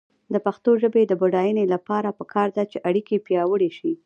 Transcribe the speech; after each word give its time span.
د 0.33 0.35
پښتو 0.45 0.71
ژبې 0.81 1.03
د 1.07 1.13
بډاینې 1.21 1.65
لپاره 1.73 2.15
پکار 2.19 2.47
ده 2.57 2.63
چې 2.71 2.77
اړیکې 2.89 3.17
پیاوړې 3.27 3.69
شي. 3.77 3.91